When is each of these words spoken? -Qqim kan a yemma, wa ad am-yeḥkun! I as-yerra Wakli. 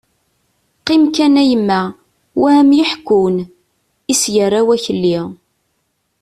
-Qqim 0.85 1.03
kan 1.15 1.35
a 1.41 1.43
yemma, 1.49 1.81
wa 2.39 2.47
ad 2.59 2.59
am-yeḥkun! 2.61 3.35
I 3.47 3.49
as-yerra 4.17 4.61
Wakli. 4.67 5.15